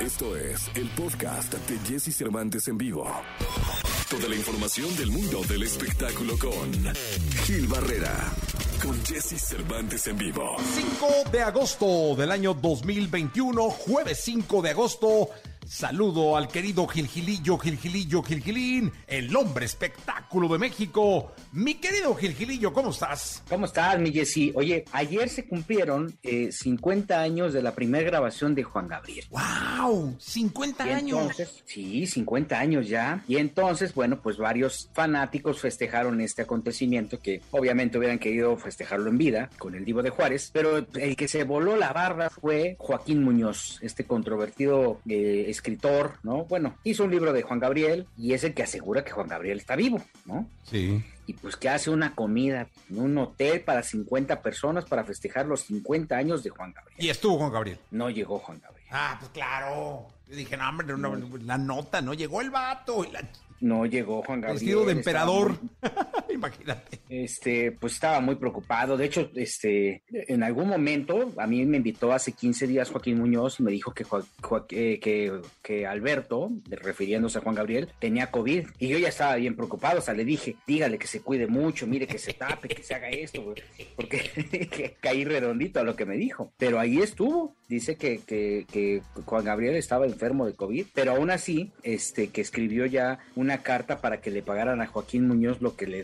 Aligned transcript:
Esto 0.00 0.34
es 0.34 0.70
el 0.76 0.88
podcast 0.90 1.52
de 1.52 1.78
Jesse 1.86 2.16
Cervantes 2.16 2.66
en 2.68 2.78
vivo. 2.78 3.06
Toda 4.08 4.28
la 4.30 4.34
información 4.34 4.96
del 4.96 5.10
mundo 5.10 5.42
del 5.46 5.62
espectáculo 5.62 6.38
con 6.38 6.72
Gil 7.44 7.66
Barrera, 7.66 8.32
con 8.82 8.98
Jesse 9.04 9.38
Cervantes 9.38 10.06
en 10.06 10.16
vivo. 10.16 10.56
5 10.74 11.30
de 11.30 11.42
agosto 11.42 12.16
del 12.16 12.30
año 12.30 12.54
2021, 12.54 13.62
jueves 13.68 14.20
5 14.24 14.62
de 14.62 14.70
agosto. 14.70 15.28
Saludo 15.70 16.36
al 16.36 16.48
querido 16.48 16.84
Gilgilillo, 16.88 17.56
Gilgilillo, 17.56 18.24
Gilgilín, 18.24 18.90
el 19.06 19.34
hombre 19.36 19.66
espectáculo 19.66 20.48
de 20.48 20.58
México. 20.58 21.30
Mi 21.52 21.74
querido 21.74 22.12
Gilgilillo, 22.16 22.72
¿cómo 22.72 22.90
estás? 22.90 23.44
¿Cómo 23.48 23.66
estás, 23.66 24.00
mi 24.00 24.10
Jessy? 24.10 24.50
Oye, 24.56 24.84
ayer 24.90 25.28
se 25.28 25.46
cumplieron 25.46 26.18
eh, 26.24 26.50
50 26.50 27.20
años 27.20 27.52
de 27.52 27.62
la 27.62 27.72
primera 27.72 28.04
grabación 28.04 28.56
de 28.56 28.64
Juan 28.64 28.88
Gabriel. 28.88 29.24
¡Wow! 29.30 30.18
¡50 30.18 30.86
Y 30.86 30.90
años! 30.90 31.20
entonces, 31.20 31.62
sí, 31.66 32.04
50 32.04 32.58
años 32.58 32.88
ya. 32.88 33.22
Y 33.28 33.36
entonces, 33.36 33.94
bueno, 33.94 34.20
pues 34.20 34.38
varios 34.38 34.90
fanáticos 34.92 35.60
festejaron 35.60 36.20
este 36.20 36.42
acontecimiento 36.42 37.20
que 37.20 37.42
obviamente 37.52 37.96
hubieran 37.96 38.18
querido 38.18 38.56
festejarlo 38.56 39.08
en 39.08 39.18
vida 39.18 39.50
con 39.56 39.76
el 39.76 39.84
Divo 39.84 40.02
de 40.02 40.10
Juárez, 40.10 40.50
pero 40.52 40.78
el 40.78 41.14
que 41.14 41.28
se 41.28 41.44
voló 41.44 41.76
la 41.76 41.92
barra 41.92 42.28
fue 42.28 42.74
Joaquín 42.76 43.22
Muñoz, 43.22 43.78
este 43.82 44.02
controvertido 44.04 45.00
eh, 45.08 45.44
escritor, 45.60 46.14
¿no? 46.22 46.44
Bueno, 46.46 46.74
hizo 46.84 47.04
un 47.04 47.10
libro 47.10 47.32
de 47.32 47.42
Juan 47.42 47.60
Gabriel 47.60 48.06
y 48.16 48.32
es 48.32 48.42
el 48.44 48.54
que 48.54 48.62
asegura 48.62 49.04
que 49.04 49.10
Juan 49.12 49.28
Gabriel 49.28 49.58
está 49.58 49.76
vivo, 49.76 50.00
¿no? 50.24 50.48
Sí. 50.64 51.04
y 51.26 51.34
pues 51.34 51.56
que 51.56 51.68
hace 51.68 51.90
una 51.90 52.14
comida 52.16 52.66
en 52.88 52.98
un 52.98 53.16
hotel 53.18 53.60
para 53.60 53.82
50 53.84 54.42
personas 54.42 54.84
para 54.86 55.04
festejar 55.04 55.46
los 55.46 55.60
50 55.62 56.16
años 56.16 56.42
de 56.42 56.50
Juan 56.50 56.72
Gabriel. 56.72 56.96
Y 57.04 57.08
estuvo 57.10 57.38
Juan 57.38 57.52
Gabriel. 57.52 57.78
No 57.92 58.10
llegó 58.10 58.38
Juan 58.40 58.58
Gabriel. 58.60 58.88
Ah, 58.90 59.16
pues 59.20 59.30
claro. 59.30 60.08
Yo 60.28 60.34
dije, 60.36 60.56
no, 60.56 60.68
hombre, 60.68 60.86
no, 60.96 61.14
la 61.44 61.58
nota, 61.58 62.00
¿no? 62.00 62.14
Llegó 62.14 62.40
el 62.40 62.50
vato. 62.50 63.04
y 63.04 63.10
la- 63.12 63.28
No 63.60 63.84
llegó 63.86 64.22
Juan 64.22 64.40
Gabriel. 64.40 64.58
Vestido 64.58 64.84
de 64.86 64.92
emperador. 64.92 65.58
muy- 65.60 65.90
Imagínate. 66.40 66.98
este, 67.08 67.72
pues 67.72 67.94
estaba 67.94 68.20
muy 68.20 68.36
preocupado. 68.36 68.96
De 68.96 69.04
hecho, 69.06 69.30
este, 69.34 70.02
en 70.08 70.42
algún 70.42 70.68
momento 70.68 71.32
a 71.36 71.46
mí 71.46 71.64
me 71.66 71.76
invitó 71.78 72.12
hace 72.12 72.32
15 72.32 72.66
días 72.66 72.90
Joaquín 72.90 73.18
Muñoz 73.18 73.60
y 73.60 73.62
me 73.62 73.70
dijo 73.70 73.92
que, 73.92 74.04
Joa- 74.04 74.24
Joa- 74.42 74.66
eh, 74.70 74.98
que, 75.00 75.32
que 75.62 75.86
Alberto, 75.86 76.50
refiriéndose 76.70 77.38
a 77.38 77.42
Juan 77.42 77.54
Gabriel, 77.54 77.88
tenía 77.98 78.30
COVID. 78.30 78.66
Y 78.78 78.88
yo 78.88 78.98
ya 78.98 79.08
estaba 79.08 79.36
bien 79.36 79.54
preocupado. 79.56 79.98
O 79.98 80.02
sea, 80.02 80.14
le 80.14 80.24
dije, 80.24 80.56
dígale 80.66 80.98
que 80.98 81.06
se 81.06 81.20
cuide 81.20 81.46
mucho, 81.46 81.86
mire 81.86 82.06
que 82.06 82.18
se 82.18 82.32
tape, 82.34 82.68
que 82.68 82.82
se 82.82 82.94
haga 82.94 83.08
esto, 83.10 83.42
güey", 83.42 83.56
porque 83.96 84.18
que 84.72 84.96
caí 85.00 85.24
redondito 85.24 85.80
a 85.80 85.84
lo 85.84 85.96
que 85.96 86.06
me 86.06 86.16
dijo. 86.16 86.52
Pero 86.58 86.78
ahí 86.80 86.98
estuvo. 86.98 87.54
Dice 87.68 87.94
que, 87.96 88.18
que, 88.26 88.66
que 88.72 89.00
Juan 89.24 89.44
Gabriel 89.44 89.76
estaba 89.76 90.04
enfermo 90.04 90.44
de 90.44 90.54
COVID, 90.54 90.86
pero 90.92 91.12
aún 91.12 91.30
así, 91.30 91.70
este, 91.84 92.28
que 92.30 92.40
escribió 92.40 92.84
ya 92.84 93.20
una 93.36 93.58
carta 93.62 94.00
para 94.00 94.20
que 94.20 94.32
le 94.32 94.42
pagaran 94.42 94.80
a 94.80 94.86
Joaquín 94.88 95.28
Muñoz 95.28 95.60
lo 95.60 95.76
que 95.76 95.86
le 95.86 96.02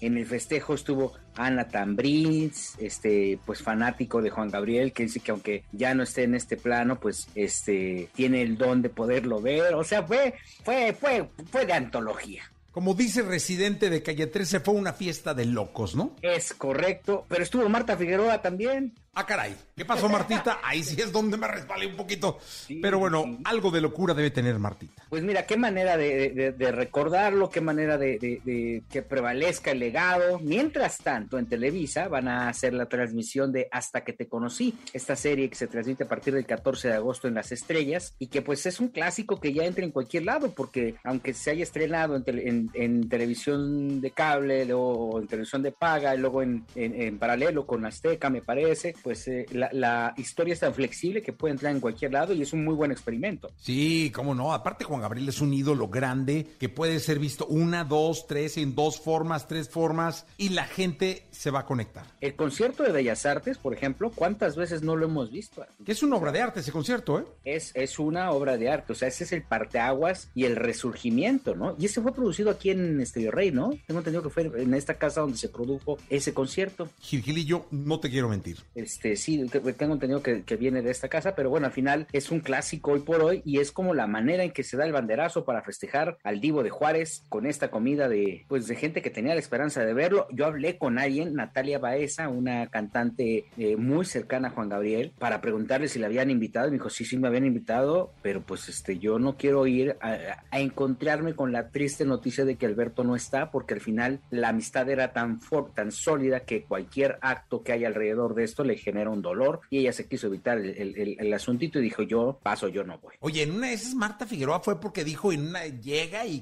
En 0.00 0.16
el 0.16 0.26
festejo 0.26 0.74
estuvo 0.74 1.12
Ana 1.36 1.68
Tambriz, 1.68 2.74
este, 2.78 3.38
pues 3.44 3.62
fanático 3.62 4.22
de 4.22 4.30
Juan 4.30 4.50
Gabriel, 4.50 4.92
que 4.92 5.04
dice 5.04 5.20
que 5.20 5.30
aunque 5.30 5.64
ya 5.72 5.94
no 5.94 6.02
esté 6.02 6.24
en 6.24 6.34
este 6.34 6.56
plano, 6.56 6.98
pues 6.98 7.28
este, 7.34 8.08
tiene 8.14 8.42
el 8.42 8.56
don 8.56 8.82
de 8.82 8.88
poderlo 8.88 9.40
ver. 9.40 9.74
O 9.74 9.84
sea, 9.84 10.02
fue, 10.02 10.34
fue, 10.64 10.92
fue, 10.98 11.28
fue 11.50 11.66
de 11.66 11.72
antología. 11.72 12.42
Como 12.70 12.94
dice 12.94 13.22
Residente 13.22 13.88
de 13.88 14.02
Calle 14.02 14.26
13, 14.26 14.58
fue 14.58 14.74
una 14.74 14.92
fiesta 14.92 15.32
de 15.32 15.44
locos, 15.44 15.94
¿no? 15.94 16.16
Es 16.22 16.52
correcto, 16.52 17.24
pero 17.28 17.44
estuvo 17.44 17.68
Marta 17.68 17.96
Figueroa 17.96 18.42
también. 18.42 18.94
Ah, 19.16 19.24
caray. 19.26 19.54
¿Qué 19.76 19.84
pasó, 19.84 20.08
Martita? 20.08 20.58
Ahí 20.62 20.82
sí 20.82 21.00
es 21.00 21.12
donde 21.12 21.36
me 21.36 21.46
resbalé 21.46 21.86
un 21.86 21.96
poquito. 21.96 22.38
Sí, 22.44 22.80
Pero 22.82 22.98
bueno, 22.98 23.22
sí. 23.24 23.38
algo 23.44 23.70
de 23.70 23.80
locura 23.80 24.12
debe 24.14 24.30
tener 24.30 24.58
Martita. 24.58 25.04
Pues 25.08 25.22
mira, 25.22 25.46
qué 25.46 25.56
manera 25.56 25.96
de, 25.96 26.30
de- 26.30 26.52
de 26.52 26.72
recordarlo, 26.72 27.48
qué 27.50 27.60
manera 27.60 27.96
de, 27.98 28.82
que 28.90 29.02
prevalezca 29.02 29.70
el 29.70 29.78
legado. 29.80 30.38
Mientras 30.40 30.98
tanto, 30.98 31.38
en 31.38 31.46
Televisa 31.46 32.08
van 32.08 32.28
a 32.28 32.48
hacer 32.48 32.72
la 32.74 32.86
transmisión 32.86 33.52
de 33.52 33.68
Hasta 33.70 34.02
que 34.02 34.12
te 34.12 34.26
conocí, 34.28 34.74
esta 34.92 35.14
serie 35.16 35.48
que 35.48 35.56
se 35.56 35.66
transmite 35.66 36.04
a 36.04 36.08
partir 36.08 36.34
del 36.34 36.46
14 36.46 36.88
de 36.88 36.94
agosto 36.94 37.28
en 37.28 37.34
las 37.34 37.52
estrellas 37.52 38.14
y 38.18 38.26
que 38.28 38.42
pues 38.42 38.66
es 38.66 38.80
un 38.80 38.88
clásico 38.88 39.38
que 39.40 39.52
ya 39.52 39.64
entra 39.64 39.84
en 39.84 39.90
cualquier 39.92 40.24
lado, 40.24 40.50
porque 40.52 40.96
aunque 41.04 41.34
se 41.34 41.50
haya 41.50 41.62
estrenado 41.62 42.16
en, 42.16 42.24
tele- 42.24 42.48
en- 42.48 42.70
en 42.74 43.08
televisión 43.08 44.00
de 44.00 44.10
cable 44.10 44.68
o 44.74 45.20
en 45.20 45.26
televisión 45.28 45.62
de 45.62 45.72
paga 45.72 46.14
y 46.14 46.18
luego 46.18 46.42
en- 46.42 46.64
en 46.74 47.18
paralelo 47.18 47.66
con 47.66 47.84
Azteca, 47.86 48.30
me 48.30 48.42
parece, 48.42 48.94
pues 49.04 49.28
eh, 49.28 49.44
la, 49.52 49.68
la 49.72 50.14
historia 50.16 50.54
es 50.54 50.60
tan 50.60 50.72
flexible 50.72 51.22
que 51.22 51.34
puede 51.34 51.52
entrar 51.52 51.72
en 51.72 51.80
cualquier 51.80 52.12
lado 52.12 52.32
y 52.32 52.40
es 52.40 52.54
un 52.54 52.64
muy 52.64 52.74
buen 52.74 52.90
experimento. 52.90 53.52
Sí, 53.58 54.10
cómo 54.14 54.34
no. 54.34 54.54
Aparte, 54.54 54.84
Juan 54.84 55.02
Gabriel 55.02 55.28
es 55.28 55.42
un 55.42 55.52
ídolo 55.52 55.88
grande 55.88 56.46
que 56.58 56.70
puede 56.70 56.98
ser 57.00 57.18
visto 57.18 57.46
una, 57.46 57.84
dos, 57.84 58.26
tres, 58.26 58.56
en 58.56 58.74
dos 58.74 58.98
formas, 58.98 59.46
tres 59.46 59.68
formas, 59.68 60.26
y 60.38 60.48
la 60.48 60.64
gente 60.64 61.26
se 61.30 61.50
va 61.50 61.60
a 61.60 61.66
conectar. 61.66 62.06
El 62.22 62.34
concierto 62.34 62.82
de 62.82 62.92
Bellas 62.92 63.26
Artes, 63.26 63.58
por 63.58 63.74
ejemplo, 63.74 64.10
¿cuántas 64.10 64.56
veces 64.56 64.82
no 64.82 64.96
lo 64.96 65.04
hemos 65.04 65.30
visto? 65.30 65.66
Que 65.84 65.92
es 65.92 66.02
una 66.02 66.16
obra 66.16 66.32
de 66.32 66.40
arte 66.40 66.60
ese 66.60 66.72
concierto, 66.72 67.18
¿eh? 67.18 67.24
Es, 67.44 67.72
es 67.74 67.98
una 67.98 68.30
obra 68.30 68.56
de 68.56 68.70
arte, 68.70 68.94
o 68.94 68.96
sea, 68.96 69.08
ese 69.08 69.24
es 69.24 69.32
el 69.32 69.42
parteaguas 69.42 70.30
y 70.34 70.44
el 70.44 70.56
resurgimiento, 70.56 71.54
¿no? 71.54 71.76
Y 71.78 71.84
ese 71.84 72.00
fue 72.00 72.14
producido 72.14 72.50
aquí 72.50 72.70
en 72.70 73.00
Estudio 73.02 73.30
Rey, 73.30 73.50
¿no? 73.50 73.70
Tengo 73.86 74.00
entendido 74.00 74.22
que 74.22 74.30
fue 74.30 74.50
en 74.56 74.72
esta 74.72 74.94
casa 74.94 75.20
donde 75.20 75.36
se 75.36 75.50
produjo 75.50 75.98
ese 76.08 76.32
concierto. 76.32 76.88
Gilgilillo, 77.00 77.66
no 77.70 78.00
te 78.00 78.08
quiero 78.08 78.30
mentir. 78.30 78.58
Este, 78.94 79.16
sí, 79.16 79.44
te- 79.48 79.60
tengo 79.72 79.94
entendido 79.94 80.22
que, 80.22 80.56
viene 80.56 80.82
de 80.82 80.92
esta 80.92 81.08
casa, 81.08 81.34
pero 81.34 81.50
bueno, 81.50 81.66
al 81.66 81.72
final 81.72 82.06
es 82.12 82.30
un 82.30 82.38
clásico 82.38 82.92
hoy 82.92 83.00
por 83.00 83.22
hoy 83.22 83.42
y 83.44 83.58
es 83.58 83.72
como 83.72 83.92
la 83.92 84.06
manera 84.06 84.44
en 84.44 84.52
que 84.52 84.62
se 84.62 84.76
da 84.76 84.84
el 84.84 84.92
banderazo 84.92 85.44
para 85.44 85.62
festejar 85.62 86.16
al 86.22 86.40
Divo 86.40 86.62
de 86.62 86.70
Juárez 86.70 87.24
con 87.28 87.44
esta 87.44 87.72
comida 87.72 88.08
de, 88.08 88.44
pues, 88.46 88.68
de 88.68 88.76
gente 88.76 89.02
que 89.02 89.10
tenía 89.10 89.34
la 89.34 89.40
esperanza 89.40 89.84
de 89.84 89.92
verlo. 89.94 90.28
Yo 90.30 90.46
hablé 90.46 90.78
con 90.78 91.00
alguien, 91.00 91.34
Natalia 91.34 91.80
Baeza, 91.80 92.28
una 92.28 92.68
cantante 92.68 93.46
eh, 93.58 93.76
muy 93.76 94.04
cercana 94.04 94.48
a 94.48 94.50
Juan 94.52 94.68
Gabriel, 94.68 95.12
para 95.18 95.40
preguntarle 95.40 95.88
si 95.88 95.98
la 95.98 96.06
habían 96.06 96.30
invitado 96.30 96.68
y 96.68 96.70
me 96.70 96.76
dijo, 96.76 96.88
sí, 96.88 97.04
sí 97.04 97.16
me 97.16 97.26
habían 97.26 97.46
invitado, 97.46 98.12
pero 98.22 98.42
pues 98.42 98.68
este, 98.68 98.98
yo 99.00 99.18
no 99.18 99.36
quiero 99.36 99.66
ir 99.66 99.96
a, 100.00 100.44
encontrarme 100.56 101.34
con 101.34 101.50
la 101.50 101.70
triste 101.70 102.04
noticia 102.04 102.44
de 102.44 102.54
que 102.54 102.66
Alberto 102.66 103.02
no 103.02 103.16
está, 103.16 103.50
porque 103.50 103.74
al 103.74 103.80
final 103.80 104.20
la 104.30 104.50
amistad 104.50 104.88
era 104.88 105.12
tan, 105.12 105.40
for- 105.40 105.74
tan 105.74 105.90
sólida 105.90 106.40
que 106.40 106.62
cualquier 106.62 107.18
acto 107.22 107.64
que 107.64 107.72
haya 107.72 107.88
alrededor 107.88 108.34
de 108.36 108.44
esto 108.44 108.62
le 108.62 108.76
genera 108.84 109.10
un 109.10 109.22
dolor 109.22 109.62
y 109.70 109.78
ella 109.78 109.92
se 109.92 110.06
quiso 110.06 110.26
evitar 110.28 110.58
el, 110.58 111.16
el- 111.18 111.32
asuntito 111.34 111.78
y 111.78 111.82
dijo 111.82 112.02
yo 112.02 112.38
paso, 112.42 112.68
yo 112.68 112.84
no 112.84 112.98
voy. 112.98 113.14
Oye, 113.20 113.42
en 113.42 113.50
una 113.52 113.68
de 113.68 113.72
esas 113.74 113.94
Marta 113.94 114.26
Figueroa 114.26 114.60
fue 114.60 114.80
porque 114.80 115.02
dijo 115.04 115.32
en 115.32 115.48
una 115.48 115.66
llega 115.66 116.26
y 116.26 116.40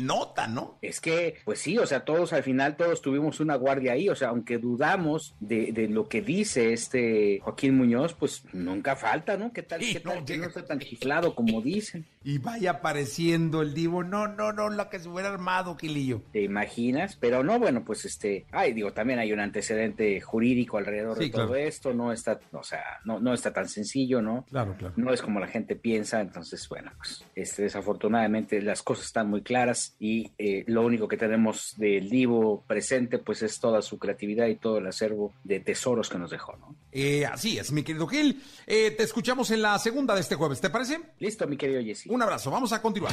nota, 0.00 0.46
¿no? 0.46 0.78
Es 0.82 1.00
que, 1.00 1.36
pues 1.44 1.58
sí, 1.60 1.78
o 1.78 1.86
sea, 1.86 2.04
todos 2.04 2.32
al 2.32 2.42
final, 2.42 2.76
todos 2.76 3.02
tuvimos 3.02 3.40
una 3.40 3.56
guardia 3.56 3.92
ahí, 3.92 4.08
o 4.08 4.14
sea, 4.14 4.28
aunque 4.28 4.58
dudamos 4.58 5.34
de, 5.40 5.72
de 5.72 5.88
lo 5.88 6.08
que 6.08 6.22
dice 6.22 6.72
este 6.72 7.40
Joaquín 7.42 7.76
Muñoz, 7.76 8.14
pues 8.14 8.44
nunca 8.52 8.96
falta, 8.96 9.36
¿no? 9.36 9.52
¿Qué 9.52 9.62
tal, 9.62 9.80
qué 9.80 10.00
tal 10.00 10.24
que 10.24 10.36
no 10.38 10.46
está 10.46 10.64
tan 10.64 10.78
chiflado 10.78 11.34
como 11.34 11.60
dicen? 11.60 12.06
Y 12.24 12.38
vaya 12.38 12.70
apareciendo 12.72 13.62
el 13.62 13.74
divo. 13.74 14.04
No, 14.04 14.28
no, 14.28 14.52
no, 14.52 14.68
la 14.70 14.88
que 14.88 15.00
se 15.00 15.08
hubiera 15.08 15.28
armado, 15.32 15.76
Gilillo. 15.76 16.22
¿Te 16.32 16.42
imaginas? 16.42 17.16
Pero 17.16 17.42
no, 17.42 17.58
bueno, 17.58 17.84
pues 17.84 18.04
este, 18.04 18.46
ay, 18.52 18.72
digo, 18.72 18.92
también 18.92 19.18
hay 19.18 19.32
un 19.32 19.40
antecedente 19.40 20.20
jurídico 20.20 20.78
alrededor 20.78 21.18
Sí, 21.18 21.24
de 21.24 21.30
todo 21.30 21.48
claro. 21.48 21.56
esto, 21.56 21.92
no 21.92 22.12
está, 22.12 22.38
o 22.52 22.62
sea, 22.62 23.00
no, 23.04 23.18
no 23.18 23.34
está 23.34 23.52
tan 23.52 23.68
sencillo, 23.68 24.22
¿no? 24.22 24.44
Claro, 24.50 24.76
claro. 24.78 24.94
No 24.96 25.12
es 25.12 25.20
como 25.20 25.40
la 25.40 25.48
gente 25.48 25.74
piensa, 25.74 26.20
entonces, 26.20 26.68
bueno, 26.68 26.92
pues 26.96 27.24
este, 27.34 27.62
desafortunadamente 27.62 28.62
las 28.62 28.82
cosas 28.82 29.06
están 29.06 29.28
muy 29.28 29.42
claras 29.42 29.81
y 29.98 30.30
eh, 30.38 30.64
lo 30.66 30.82
único 30.82 31.08
que 31.08 31.16
tenemos 31.16 31.74
del 31.76 32.08
Divo 32.08 32.64
presente, 32.66 33.18
pues 33.18 33.42
es 33.42 33.58
toda 33.60 33.82
su 33.82 33.98
creatividad 33.98 34.46
y 34.46 34.56
todo 34.56 34.78
el 34.78 34.86
acervo 34.86 35.32
de 35.44 35.60
tesoros 35.60 36.08
que 36.08 36.18
nos 36.18 36.30
dejó, 36.30 36.56
¿no? 36.56 36.74
Eh, 36.92 37.26
así 37.26 37.58
es, 37.58 37.72
mi 37.72 37.82
querido 37.82 38.06
Gil. 38.06 38.42
Eh, 38.66 38.90
te 38.92 39.02
escuchamos 39.02 39.50
en 39.50 39.62
la 39.62 39.78
segunda 39.78 40.14
de 40.14 40.20
este 40.20 40.34
jueves, 40.34 40.60
¿te 40.60 40.70
parece? 40.70 41.00
Listo, 41.18 41.46
mi 41.46 41.56
querido 41.56 41.82
Jesse. 41.82 42.06
Un 42.06 42.22
abrazo, 42.22 42.50
vamos 42.50 42.72
a 42.72 42.82
continuar. 42.82 43.12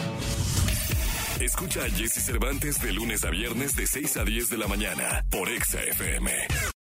Escucha 1.39 1.85
a 1.85 1.89
Jesse 1.89 2.21
Cervantes 2.21 2.81
de 2.81 2.91
lunes 2.91 3.23
a 3.23 3.29
viernes 3.29 3.75
de 3.75 3.87
6 3.87 4.17
a 4.17 4.25
10 4.25 4.49
de 4.49 4.57
la 4.57 4.67
mañana 4.67 5.25
por 5.29 5.47
Exa 5.49 5.81
FM. 5.81 6.29